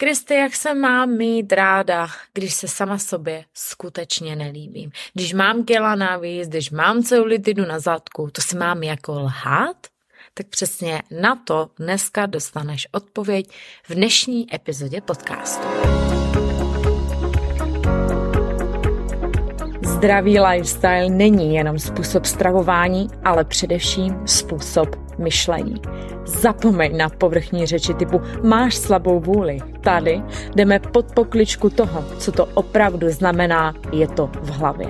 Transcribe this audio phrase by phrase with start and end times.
[0.00, 4.90] Kristi, jak se mám mít ráda, když se sama sobě skutečně nelíbím?
[5.14, 9.76] Když mám kila navíc, když mám ceulitidu na zadku, to si mám jako lhát?
[10.34, 13.50] Tak přesně na to dneska dostaneš odpověď
[13.88, 15.68] v dnešní epizodě podcastu.
[19.98, 24.88] Zdravý lifestyle není jenom způsob stravování, ale především způsob
[25.18, 25.74] myšlení.
[26.24, 29.58] Zapomeň na povrchní řeči typu máš slabou vůli.
[29.80, 30.22] Tady
[30.54, 34.88] jdeme pod pokličku toho, co to opravdu znamená, je to v hlavě.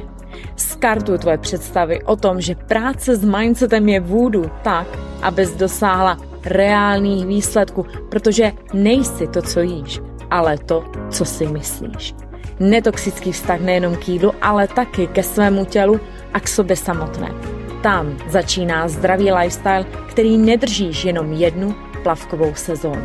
[0.56, 4.86] Skartuj tvoje představy o tom, že práce s mindsetem je vůdu tak,
[5.22, 12.27] abys dosáhla reálných výsledků, protože nejsi to, co jíš, ale to, co si myslíš
[12.60, 16.00] netoxický vztah nejenom k jídlu, ale taky ke svému tělu
[16.34, 17.34] a k sobě samotné.
[17.82, 23.04] Tam začíná zdravý lifestyle, který nedržíš jenom jednu plavkovou sezónu.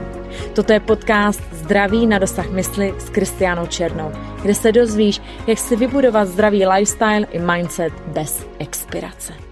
[0.54, 4.12] Toto je podcast Zdraví na dosah mysli s Kristianou Černou,
[4.42, 9.43] kde se dozvíš, jak si vybudovat zdravý lifestyle i mindset bez expirace.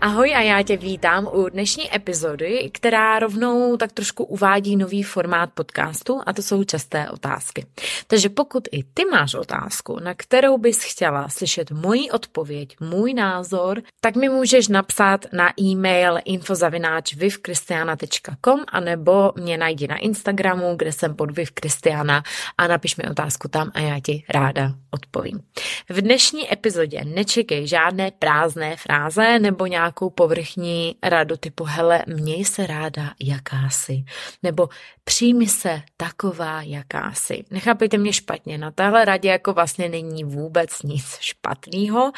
[0.00, 5.50] Ahoj a já tě vítám u dnešní epizody, která rovnou tak trošku uvádí nový formát
[5.54, 7.66] podcastu a to jsou časté otázky.
[8.06, 13.82] Takže pokud i ty máš otázku, na kterou bys chtěla slyšet moji odpověď, můj názor,
[14.00, 21.14] tak mi můžeš napsat na e-mail infozavináč.vivkristiana.com a nebo mě najdi na Instagramu, kde jsem
[21.14, 22.22] pod vivkristiana
[22.58, 25.40] a napiš mi otázku tam a já ti ráda odpovím.
[25.88, 32.44] V dnešní epizodě nečekej žádné prázdné fráze nebo nějaké nějakou povrchní radu typu hele, měj
[32.44, 34.04] se ráda, jaká jsi.
[34.42, 34.68] Nebo
[35.04, 37.44] přijmi se taková, jaká jsi.
[37.50, 42.12] Nechápejte mě špatně, na téhle radě jako vlastně není vůbec nic špatného.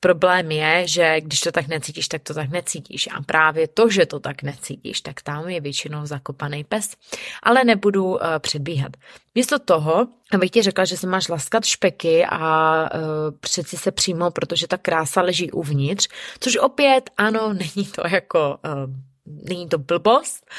[0.00, 3.08] Problém je, že když to tak necítíš, tak to tak necítíš.
[3.14, 6.96] A právě to, že to tak necítíš, tak tam je většinou zakopaný pes.
[7.42, 8.92] Ale nebudu uh, předbíhat.
[9.34, 13.00] Místo toho, abych ti řekla, že se máš laskat špeky a uh,
[13.40, 16.08] přeci se přímo, protože ta krása leží uvnitř,
[16.40, 18.94] což opět, ano, není to jako uh,
[19.48, 20.50] není to blbost,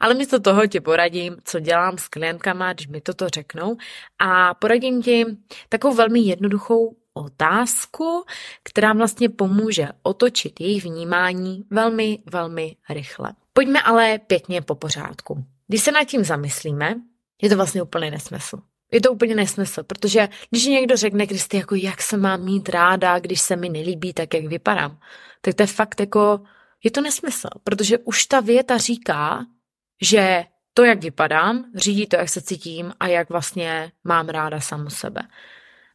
[0.00, 3.76] ale místo toho ti poradím, co dělám s klientkama, když mi toto řeknou
[4.18, 5.24] a poradím ti
[5.68, 8.24] takovou velmi jednoduchou otázku,
[8.62, 13.32] která vlastně pomůže otočit jejich vnímání velmi, velmi rychle.
[13.52, 15.44] Pojďme ale pěkně po pořádku.
[15.66, 16.94] Když se nad tím zamyslíme,
[17.42, 18.58] je to vlastně úplně nesmysl.
[18.92, 23.18] Je to úplně nesmysl, protože když někdo řekne Kristi, jako jak se mám mít ráda,
[23.18, 24.98] když se mi nelíbí tak, jak vypadám,
[25.40, 26.40] tak to je fakt jako,
[26.84, 29.46] je to nesmysl, protože už ta věta říká,
[30.02, 34.90] že to, jak vypadám, řídí to, jak se cítím a jak vlastně mám ráda samu
[34.90, 35.22] sebe.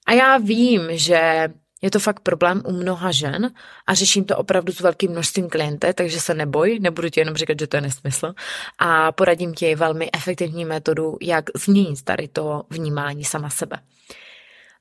[0.06, 1.50] A já vím, že
[1.81, 3.53] je to fakt problém u mnoha žen
[3.88, 7.59] a řeším to opravdu s velkým množstvím klientek, takže se neboj, nebudu ti jenom říkat,
[7.59, 8.34] že to je nesmysl
[8.80, 13.80] a poradím ti velmi efektivní metodu, jak změnit tady to vnímání sama sebe.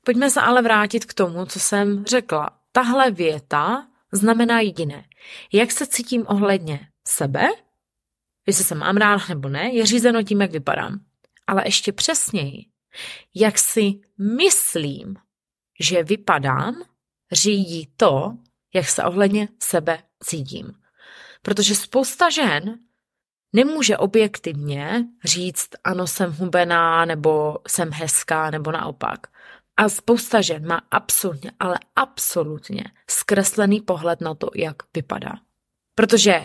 [0.05, 2.51] Pojďme se ale vrátit k tomu, co jsem řekla.
[2.73, 5.05] Tahle věta znamená jediné.
[5.53, 7.49] Jak se cítím ohledně sebe,
[8.47, 11.01] jestli se mám rád nebo ne, je řízeno tím, jak vypadám.
[11.47, 12.65] Ale ještě přesněji,
[13.35, 15.17] jak si myslím,
[15.81, 16.83] že vypadám,
[17.33, 18.37] řídí to,
[18.75, 20.73] jak se ohledně sebe cítím.
[21.43, 22.79] Protože spousta žen
[23.53, 29.27] nemůže objektivně říct, ano, jsem hubená, nebo jsem hezká, nebo naopak.
[29.77, 35.33] A spousta žen má absolutně, ale absolutně zkreslený pohled na to, jak vypadá.
[35.95, 36.45] Protože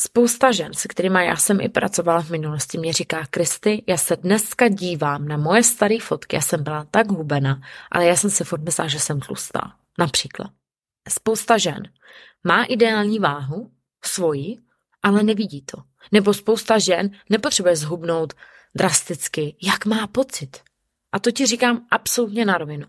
[0.00, 4.16] Spousta žen, se kterými já jsem i pracovala v minulosti, mě říká, Kristy, já se
[4.16, 7.60] dneska dívám na moje staré fotky, já jsem byla tak hubena,
[7.90, 9.76] ale já jsem si furt myslela, že jsem tlustá.
[9.98, 10.50] Například.
[11.08, 11.82] Spousta žen
[12.44, 13.70] má ideální váhu,
[14.04, 14.58] svoji,
[15.02, 15.82] ale nevidí to.
[16.12, 18.34] Nebo spousta žen nepotřebuje zhubnout
[18.74, 20.60] drasticky, jak má pocit.
[21.12, 22.86] A to ti říkám absolutně na rovinu.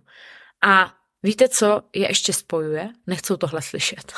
[0.63, 0.93] A
[1.25, 2.89] víte, co je ještě spojuje?
[3.07, 4.13] Nechcou tohle slyšet.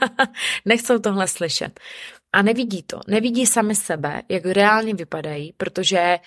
[0.64, 1.80] Nechcou tohle slyšet
[2.32, 3.00] a nevidí to.
[3.08, 6.18] Nevidí sami sebe, jak reálně vypadají, protože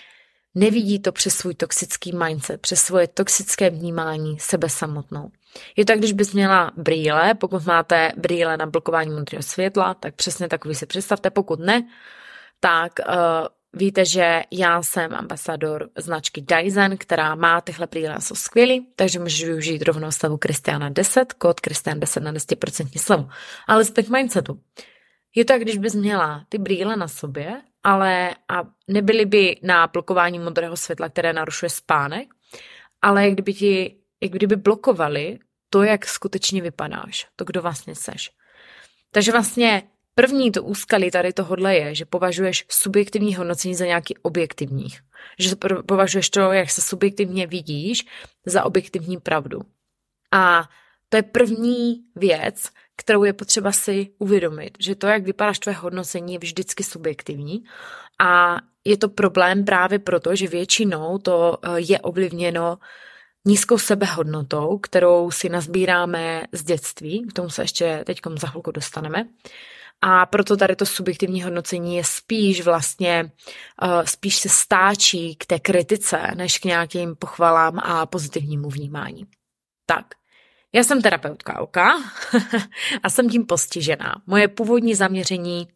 [0.55, 5.31] nevidí to přes svůj toxický mindset, přes svoje toxické vnímání sebe samotnou.
[5.75, 10.47] Je to, když bys měla brýle, pokud máte brýle na blokování modrého světla, tak přesně
[10.47, 11.87] takový si představte, pokud ne,
[12.59, 13.16] tak uh,
[13.75, 19.43] víte, že já jsem ambasador značky Dyson, která má tyhle brýle, jsou skvělý, takže můžeš
[19.43, 23.29] využít rovnou stavu Kristiana 10, kód Kristian 10 na 10% slevu.
[23.67, 24.59] Ale zpět mindsetu.
[25.35, 29.87] Je to, jak když bys měla ty brýle na sobě, ale a nebyly by na
[29.87, 32.28] blokování modrého světla, které narušuje spánek,
[33.01, 35.39] ale jak kdyby ti, jak kdyby blokovali
[35.69, 38.31] to, jak skutečně vypadáš, to, kdo vlastně seš.
[39.11, 39.83] Takže vlastně
[40.16, 44.88] První to úskalí tady tohodle je, že považuješ subjektivní hodnocení za nějaký objektivní.
[45.40, 45.56] Že
[45.88, 48.06] považuješ to, jak se subjektivně vidíš,
[48.46, 49.62] za objektivní pravdu.
[50.32, 50.70] A
[51.09, 56.34] to je první věc, kterou je potřeba si uvědomit, že to, jak vypadáš tvoje hodnocení,
[56.34, 57.64] je vždycky subjektivní
[58.20, 62.78] a je to problém právě proto, že většinou to eh, je ovlivněno
[63.45, 69.25] nízkou sebehodnotou, kterou si nazbíráme z dětství, k tomu se ještě teď za chvilku dostaneme.
[70.01, 73.31] A proto tady to subjektivní hodnocení je spíš vlastně,
[73.83, 79.25] uh, spíš se stáčí k té kritice, než k nějakým pochvalám a pozitivnímu vnímání.
[79.85, 80.05] Tak,
[80.73, 81.93] já jsem terapeutka oka
[83.03, 84.15] a jsem tím postižená.
[84.27, 85.67] Moje původní zaměření,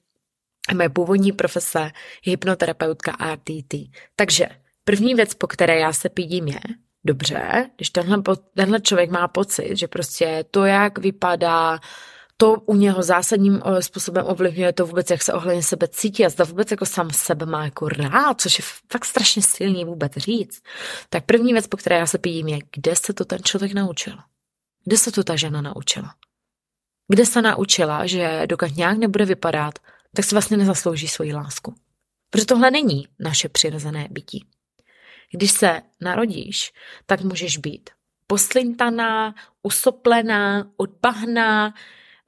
[0.75, 1.79] moje původní profese
[2.25, 3.73] je hypnoterapeutka RTT.
[4.15, 4.47] Takže
[4.83, 6.59] první věc, po které já se pídím je,
[7.03, 8.21] dobře, když tenhle,
[8.55, 11.79] tenhle člověk má pocit, že prostě to, jak vypadá,
[12.37, 16.29] to u něho zásadním eh, způsobem ovlivňuje to vůbec, jak se ohledně sebe cítí a
[16.29, 20.61] zda vůbec jako sám sebe má jako rád, což je fakt strašně silný vůbec říct.
[21.09, 24.17] Tak první věc, po které já se pídím, je, kde se to ten člověk naučil.
[24.83, 26.15] Kde se to ta žena naučila?
[27.07, 29.79] Kde se naučila, že dokud nějak nebude vypadat,
[30.15, 31.75] tak si vlastně nezaslouží svoji lásku.
[32.29, 34.45] Protože tohle není naše přirozené bytí.
[35.31, 36.73] Když se narodíš,
[37.05, 37.89] tak můžeš být
[38.27, 41.73] poslintaná, usoplená, odbahná,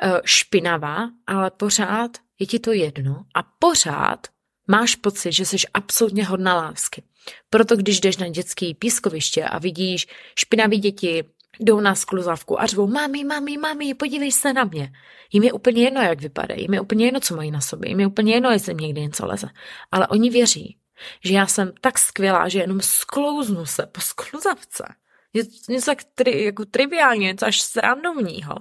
[0.02, 4.28] eh, špinavá, ale pořád je ti to jedno a pořád
[4.68, 7.04] máš pocit, že jsi absolutně hodná lásky.
[7.50, 10.08] Proto když jdeš na dětský pískoviště a vidíš
[10.40, 11.24] špinavý děti,
[11.60, 14.92] jdou na skluzavku a řvou, mami, mami, mami, podívej se na mě.
[15.34, 18.00] Jim je úplně jedno, jak vypadají, jim je úplně jedno, co mají na sobě, jim
[18.00, 19.48] je úplně jedno, jestli někdy něco leze.
[19.92, 20.78] Ale oni věří,
[21.24, 24.86] že já jsem tak skvělá, že jenom sklouznu se po skluzavce.
[25.34, 28.56] Je něco tak tri, jako triviálně, něco až srandovního,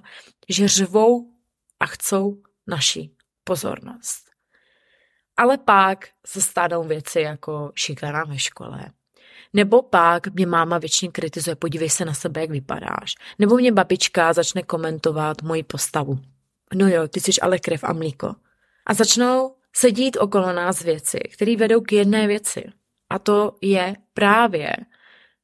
[0.48, 1.32] že řvou
[1.80, 3.10] a chcou naši
[3.44, 4.30] pozornost.
[5.36, 8.90] Ale pak se stanou věci jako šikana ve škole,
[9.52, 13.14] nebo pak mě máma většině kritizuje, podívej se na sebe, jak vypadáš.
[13.38, 16.18] Nebo mě babička začne komentovat moji postavu.
[16.74, 18.34] No jo, ty jsi ale krev a mlíko.
[18.86, 22.64] A začnou sedít okolo nás věci, které vedou k jedné věci.
[23.10, 24.76] A to je právě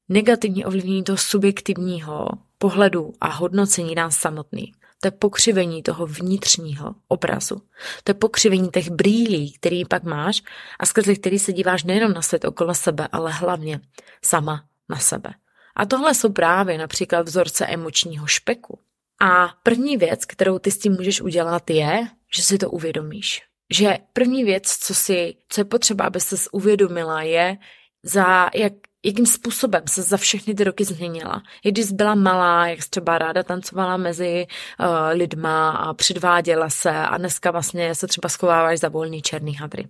[0.09, 2.29] negativní ovlivnění toho subjektivního
[2.59, 4.75] pohledu a hodnocení nás samotných.
[5.01, 7.63] To je pokřivení toho vnitřního obrazu.
[8.05, 10.43] To je pokřivení těch brýlí, který pak máš
[10.79, 13.81] a skrze který se díváš nejenom na svět okolo sebe, ale hlavně
[14.25, 15.35] sama na sebe.
[15.77, 18.79] A tohle jsou právě například vzorce emočního špeku.
[19.21, 23.43] A první věc, kterou ty s tím můžeš udělat, je, že si to uvědomíš.
[23.75, 27.57] Že první věc, co, si, co je potřeba, aby se uvědomila, je,
[28.03, 28.73] za jak
[29.07, 31.43] jakým způsobem se za všechny ty roky změnila.
[31.65, 34.47] I když byla malá, jak třeba ráda tancovala mezi
[34.81, 39.89] uh, lidma a předváděla se a dneska vlastně se třeba schováváš za volný černý hadry.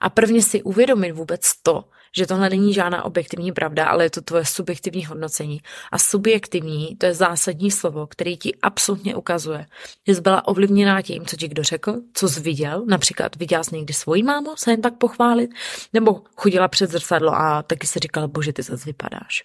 [0.00, 1.84] A prvně si uvědomit vůbec to,
[2.16, 5.60] že tohle není žádná objektivní pravda, ale je to tvoje subjektivní hodnocení.
[5.92, 9.66] A subjektivní, to je zásadní slovo, který ti absolutně ukazuje,
[10.06, 13.76] že jsi byla ovlivněná tím, co ti kdo řekl, co jsi viděl, například viděla jsi
[13.76, 15.50] někdy svoji mámu se jen tak pochválit,
[15.92, 19.44] nebo chodila před zrcadlo a taky si říkala, bože, ty zase vypadáš.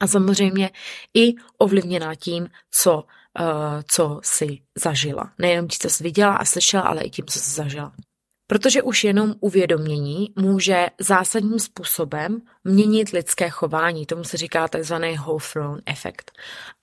[0.00, 0.70] A samozřejmě
[1.14, 3.04] i ovlivněná tím, co, uh,
[3.88, 5.32] co jsi zažila.
[5.38, 7.92] Nejenom tím, co jsi viděla a slyšela, ale i tím, co jsi zažila.
[8.52, 14.06] Protože už jenom uvědomění může zásadním způsobem měnit lidské chování.
[14.06, 14.94] Tomu se říká tzv.
[15.18, 16.32] whole throne efekt.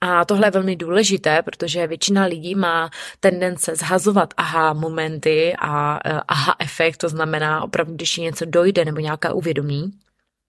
[0.02, 2.90] A tohle je velmi důležité, protože většina lidí má
[3.20, 9.00] tendence zhazovat aha momenty a e, aha efekt, to znamená opravdu, když něco dojde nebo
[9.00, 9.92] nějaká uvědomí,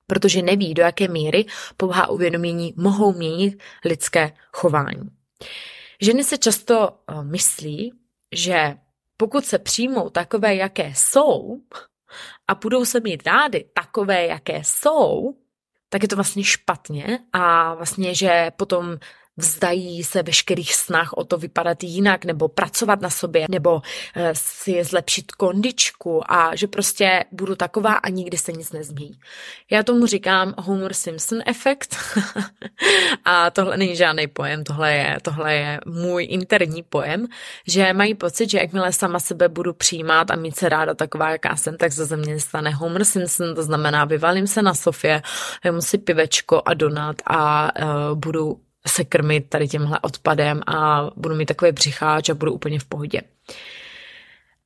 [0.07, 1.45] protože neví, do jaké míry
[1.77, 5.11] pouhá uvědomění mohou měnit lidské chování.
[6.01, 7.93] Ženy se často e, myslí,
[8.33, 8.75] že
[9.21, 11.61] pokud se přijmou takové, jaké jsou,
[12.49, 15.35] a budou se mít rády takové, jaké jsou,
[15.89, 18.97] tak je to vlastně špatně a vlastně, že potom
[19.41, 23.83] vzdají se veškerých snah o to vypadat jinak, nebo pracovat na sobě, nebo
[24.17, 29.19] eh, si zlepšit kondičku a že prostě budu taková a nikdy se nic nezmění.
[29.71, 31.97] Já tomu říkám Homer Simpson efekt
[33.25, 37.27] a tohle není žádný pojem, tohle je, tohle je můj interní pojem,
[37.67, 41.57] že mají pocit, že jakmile sama sebe budu přijímat a mít se ráda taková, jaká
[41.57, 45.23] jsem, tak ze mě stane Homer Simpson, to znamená vyvalím se na sofě,
[45.65, 51.35] vemu si pivečko a donat a uh, budu se krmit tady tímhle odpadem a budu
[51.35, 53.21] mít takový břicháč a budu úplně v pohodě.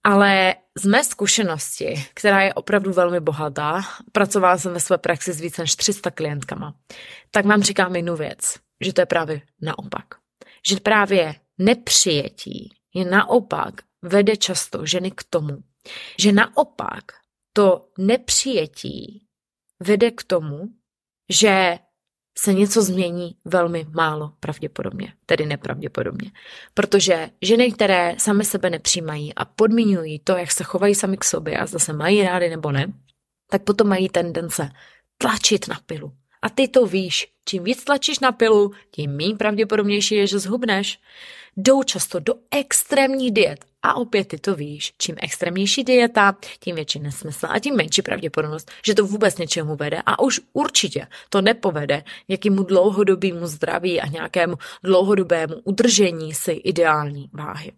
[0.04, 5.40] Ale z mé zkušenosti, která je opravdu velmi bohatá, pracovala jsem ve své praxi s
[5.40, 6.74] více než 300 klientkama,
[7.30, 10.04] tak vám říkám jednu věc, že to je právě naopak.
[10.68, 15.58] Že právě nepřijetí je naopak vede často ženy k tomu,
[16.18, 17.04] že naopak
[17.52, 19.26] to nepřijetí
[19.80, 20.68] vede k tomu,
[21.30, 21.78] že
[22.38, 26.30] se něco změní velmi málo pravděpodobně, tedy nepravděpodobně.
[26.74, 31.58] Protože ženy, které sami sebe nepřijímají a podmiňují to, jak se chovají sami k sobě
[31.58, 32.92] a zase mají rády nebo ne,
[33.50, 34.70] tak potom mají tendence
[35.18, 36.12] tlačit na pilu.
[36.44, 40.98] A ty to víš, čím víc tlačíš na pilu, tím méně pravděpodobnější je, že zhubneš.
[41.56, 43.64] Jdou často do extrémních diet.
[43.82, 48.70] A opět ty to víš, čím extrémnější dieta, tím větší nesmysl a tím menší pravděpodobnost,
[48.86, 54.54] že to vůbec něčemu vede a už určitě to nepovede nějakému dlouhodobému zdraví a nějakému
[54.82, 57.72] dlouhodobému udržení si ideální váhy.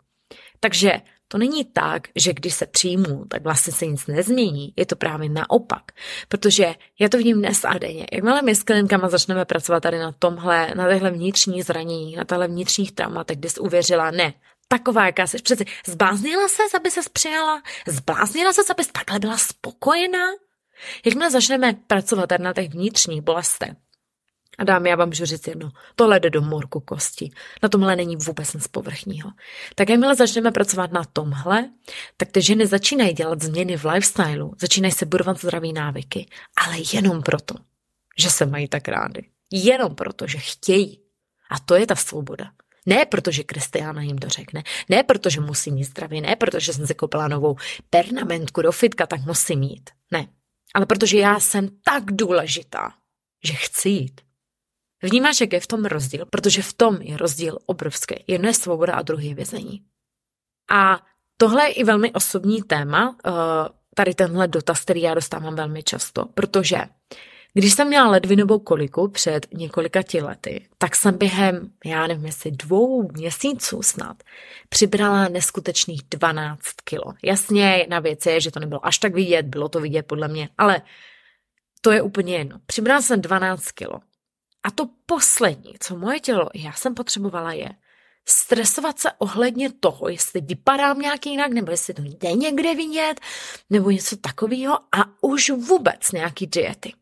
[0.61, 4.73] Takže to není tak, že když se přijmu, tak vlastně se nic nezmění.
[4.77, 5.83] Je to právě naopak.
[6.29, 8.07] Protože já to vidím dnes a denně.
[8.13, 12.49] Jakmile my s klientkama začneme pracovat tady na tomhle, na téhle vnitřní zranění, na téhle
[12.49, 14.33] vnitřních traumatech, kde jsi uvěřila, ne,
[14.69, 15.43] taková, jaká jsi.
[15.43, 17.63] Přece zbláznila se, aby se přijala?
[17.87, 20.27] Zbláznila se, aby takhle byla spokojená?
[21.05, 23.71] Jakmile začneme pracovat tady na těch vnitřních bolestech,
[24.59, 27.31] a dámy, já vám můžu říct jedno, tohle jde do morku kosti.
[27.63, 29.31] Na tomhle není vůbec nic povrchního.
[29.75, 31.71] Tak jakmile začneme pracovat na tomhle,
[32.17, 36.27] tak ty ženy začínají dělat změny v lifestylu, začínají se budovat zdraví návyky,
[36.67, 37.55] ale jenom proto,
[38.19, 39.23] že se mají tak rády.
[39.53, 41.01] Jenom proto, že chtějí.
[41.51, 42.51] A to je ta svoboda.
[42.87, 46.95] Ne protože Kristiána jim to řekne, ne protože musí mít zdraví, ne protože jsem si
[46.95, 47.57] koupila novou
[47.91, 49.91] pernamentku do fitka, tak musím mít.
[50.11, 50.29] Ne.
[50.75, 52.93] Ale protože já jsem tak důležitá,
[53.45, 54.21] že chci jít.
[55.07, 56.27] Vnímáš, jak je v tom rozdíl?
[56.31, 58.15] Protože v tom je rozdíl obrovský.
[58.27, 59.83] Jedno je svoboda a druhý je vězení.
[60.71, 61.01] A
[61.37, 63.31] tohle je i velmi osobní téma, eh,
[63.95, 66.79] tady tenhle dotaz, který já dostávám velmi často, protože
[67.55, 73.13] když jsem měla ledvinovou koliku před několika lety, tak jsem během, já nevím, jestli dvou
[73.13, 74.23] měsíců snad,
[74.69, 77.15] přibrala neskutečných 12 kilo.
[77.25, 80.49] Jasně, jedna věc je, že to nebylo až tak vidět, bylo to vidět podle mě,
[80.59, 80.83] ale
[81.81, 82.59] to je úplně jedno.
[82.67, 84.01] Přibrala jsem 12 kilo.
[84.67, 87.69] A to poslední, co moje tělo, já jsem potřebovala, je
[88.29, 93.15] stresovat se ohledně toho, jestli vypadám nějak jinak, nebo jestli to jde někde vidět,
[93.71, 96.93] nebo něco takového a už vůbec nějaký diety.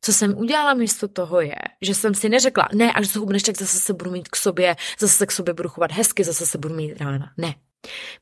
[0.00, 3.80] Co jsem udělala místo toho je, že jsem si neřekla, ne, až zhubneš, tak zase
[3.80, 6.74] se budu mít k sobě, zase se k sobě budu chovat hezky, zase se budu
[6.74, 7.32] mít rána.
[7.36, 7.54] Ne.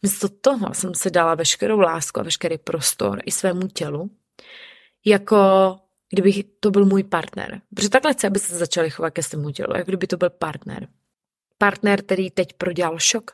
[0.03, 4.11] Místo toho jsem si dala veškerou lásku a veškerý prostor i svému tělu,
[5.05, 5.37] jako
[6.11, 7.61] kdyby to byl můj partner.
[7.75, 10.89] Protože takhle chci, aby se začali chovat ke svému tělu, jako kdyby to byl partner.
[11.59, 13.31] Partner, který teď prodělal šok.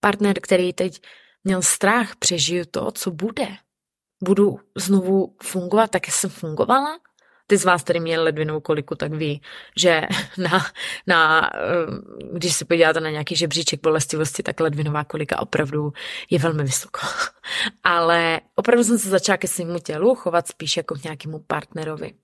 [0.00, 1.02] Partner, který teď
[1.44, 3.46] měl strach, přežiju to, co bude.
[4.22, 6.98] Budu znovu fungovat tak, jak jsem fungovala?
[7.46, 9.42] Ty z vás, který měli ledvinou koliku, tak ví,
[9.76, 10.02] že
[10.38, 10.66] na,
[11.06, 11.58] na, eh,
[12.32, 15.92] když se podíváte na nějaký žebříček bolestivosti, tak ledvinová kolika opravdu
[16.30, 17.00] je velmi vysoko.
[17.84, 22.14] Ale opravdu jsem se začala ke svému tělu chovat spíš jako k nějakému partnerovi.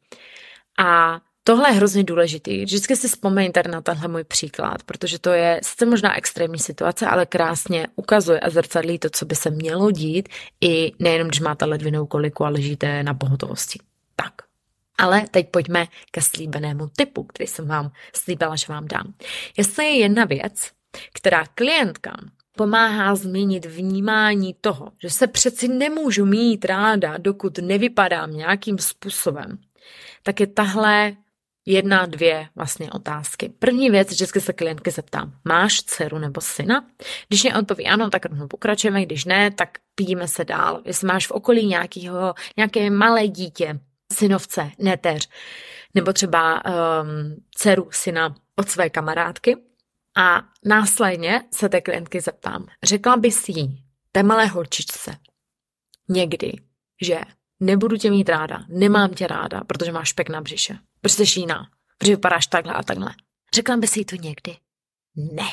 [0.79, 2.65] A Tohle je hrozně důležitý.
[2.65, 7.27] Vždycky si vzpomeňte na tenhle můj příklad, protože to je sice možná extrémní situace, ale
[7.27, 10.29] krásně ukazuje a zrcadlí to, co by se mělo dít,
[10.61, 13.79] i nejenom, když máte ledvinou koliku a ležíte na pohotovosti.
[14.17, 14.50] Tak.
[15.01, 19.15] Ale teď pojďme ke slíbenému typu, který jsem vám slíbila, že vám dám.
[19.57, 20.71] Jestli je jedna věc,
[21.15, 28.79] která klientkám pomáhá změnit vnímání toho, že se přeci nemůžu mít ráda, dokud nevypadám nějakým
[28.79, 29.59] způsobem,
[30.23, 31.17] tak je tahle
[31.67, 33.53] jedna, dvě vlastně otázky.
[33.59, 36.87] První věc, vždycky se klientky zeptám, máš dceru nebo syna?
[37.29, 40.83] Když mě odpoví ano, tak rovnou pokračujeme, když ne, tak pídíme se dál.
[40.85, 43.81] Jestli máš v okolí nějakého, nějaké malé dítě,
[44.13, 45.29] synovce, neteř,
[45.95, 49.57] nebo třeba um, dceru syna od své kamarádky.
[50.17, 55.17] A následně se té klientky zeptám, řekla bys jí, té malé holčičce,
[56.09, 56.53] někdy,
[57.03, 57.21] že
[57.61, 61.71] nebudu tě mít ráda, nemám tě ráda, protože máš špek na břiše, protože jsi jiná,
[61.99, 63.15] protože vypadáš takhle a takhle.
[63.55, 64.57] Řekla bys jí to někdy?
[65.17, 65.49] Ne.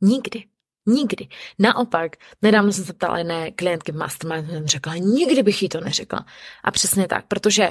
[0.00, 0.44] Nikdy.
[0.86, 1.28] Nikdy.
[1.58, 5.80] Naopak, nedávno jsem se ptala jedné klientky v Mastermind, jsem řekla, nikdy bych jí to
[5.80, 6.26] neřekla.
[6.64, 7.70] A přesně tak, protože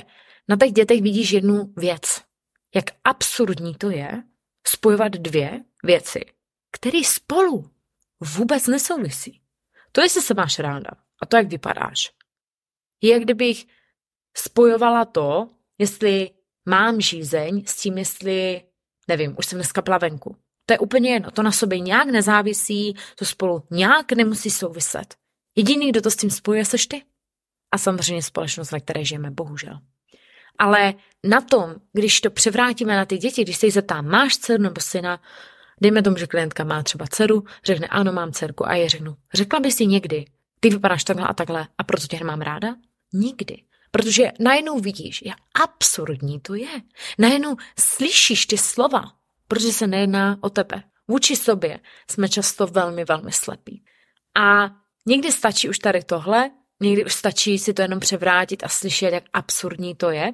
[0.50, 2.22] na těch dětech vidíš jednu věc.
[2.75, 4.24] Jak absurdní to je
[4.68, 6.20] spojovat dvě věci,
[6.72, 7.70] které spolu
[8.20, 9.41] vůbec nesouvisí.
[9.91, 10.89] To, jestli se máš ráda
[11.22, 12.12] a to, jak vypadáš.
[13.01, 13.65] Je, jak kdybych
[14.38, 16.30] spojovala to, jestli
[16.65, 18.62] mám žízeň s tím, jestli,
[19.08, 20.36] nevím, už jsem dneska plavenku.
[20.65, 25.15] To je úplně jedno, to na sobě nějak nezávisí, to spolu nějak nemusí souviset.
[25.56, 27.03] Jediný, kdo to s tím spojuje, seš ty.
[27.72, 29.80] A samozřejmě společnost, ve které žijeme, bohužel.
[30.60, 34.63] Ale na tom, když to převrátíme na ty děti, když se jich zeptá, máš dceru
[34.63, 35.20] nebo syna,
[35.82, 39.60] Dejme tomu, že klientka má třeba dceru, řekne ano, mám dcerku a je řeknu, řekla
[39.60, 40.25] bys si někdy,
[40.60, 42.75] ty vypadáš takhle a takhle a proto tě nemám ráda?
[43.13, 43.63] Nikdy.
[43.91, 46.82] Protože najednou vidíš, jak absurdní to je.
[47.18, 49.03] Najednou slyšíš ty slova,
[49.51, 50.84] protože se nejedná o tebe.
[51.08, 51.79] Vůči sobě
[52.12, 53.84] jsme často velmi, velmi slepí.
[54.38, 54.70] A
[55.05, 59.24] někdy stačí už tady tohle, někdy už stačí si to jenom převrátit a slyšet, jak
[59.34, 60.31] absurdní to je.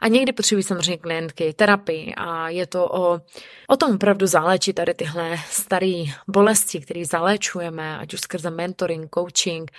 [0.00, 3.20] A někdy potřebují samozřejmě klientky terapii a je to o,
[3.68, 9.70] o tom opravdu záléčit tady tyhle staré bolesti, které zaléčujeme, ať už skrze mentoring, coaching,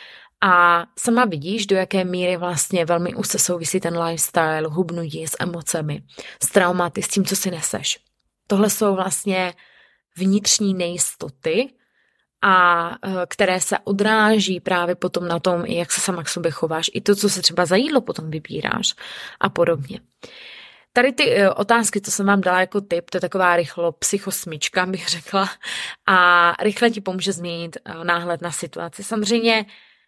[0.41, 6.03] a sama vidíš, do jaké míry vlastně velmi úzce souvisí ten lifestyle, hubnutí s emocemi,
[6.43, 8.04] s traumaty, s tím, co si neseš.
[8.47, 9.53] Tohle jsou vlastně
[10.17, 11.69] vnitřní nejistoty,
[12.47, 16.91] a e, které se odráží právě potom na tom, jak se sama k sobě chováš,
[16.93, 18.95] i to, co se třeba za jídlo potom vybíráš
[19.39, 19.99] a podobně.
[20.93, 24.85] Tady ty e, otázky, co jsem vám dala jako tip, to je taková rychlo psychosmička,
[24.85, 25.49] bych řekla,
[26.07, 29.03] a rychle ti pomůže změnit e, náhled na situaci.
[29.03, 29.65] Samozřejmě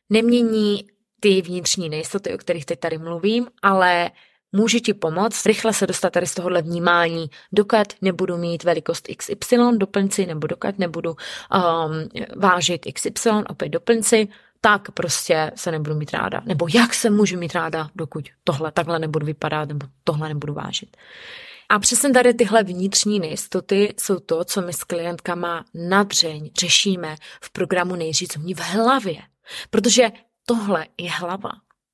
[0.09, 0.87] nemění
[1.19, 4.11] ty vnitřní nejistoty, o kterých teď tady mluvím, ale
[4.51, 9.57] může ti pomoct rychle se dostat tady z tohohle vnímání, dokud nebudu mít velikost XY
[9.77, 11.17] doplňci, nebo dokud nebudu um,
[12.35, 14.27] vážit XY, opět doplňci,
[14.61, 16.41] tak prostě se nebudu mít ráda.
[16.45, 20.97] Nebo jak se můžu mít ráda, dokud tohle takhle nebudu vypadat, nebo tohle nebudu vážit.
[21.69, 27.51] A přesně tady tyhle vnitřní nejistoty jsou to, co my s klientkama nadřeň řešíme v
[27.51, 29.17] programu Nejříc v hlavě.
[29.69, 30.09] Protože
[30.45, 31.51] tohle je hlava.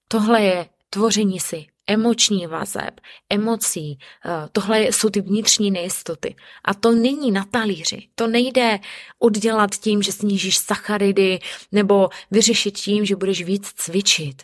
[0.08, 6.36] Tohle je tvoření si emoční vazeb, emocí, eh, tohle jsou ty vnitřní nejistoty.
[6.66, 8.08] A to není na talíři.
[8.16, 8.80] To nejde
[9.20, 11.40] oddělat tím, že snížíš sacharidy
[11.72, 14.44] nebo vyřešit tím, že budeš víc cvičit.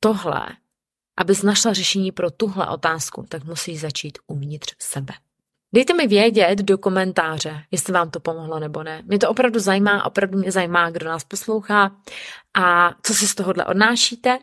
[0.00, 0.46] Tohle,
[1.16, 5.14] abys našla řešení pro tuhle otázku, tak musíš začít uvnitř sebe.
[5.74, 9.02] Dejte mi vědět do komentáře, jestli vám to pomohlo nebo ne.
[9.06, 11.96] Mě to opravdu zajímá, opravdu mě zajímá, kdo nás poslouchá
[12.54, 14.38] a co si z tohohle odnášíte.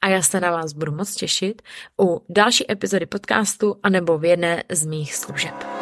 [0.00, 1.62] A já se na vás budu moc těšit
[2.00, 5.75] u další epizody podcastu anebo v jedné z mých služeb.